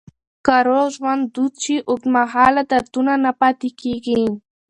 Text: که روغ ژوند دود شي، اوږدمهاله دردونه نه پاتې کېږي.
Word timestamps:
که 0.45 0.55
روغ 0.67 0.85
ژوند 0.95 1.23
دود 1.35 1.53
شي، 1.63 1.75
اوږدمهاله 1.89 2.61
دردونه 2.71 3.13
نه 3.25 3.31
پاتې 3.39 3.69
کېږي. 3.81 4.23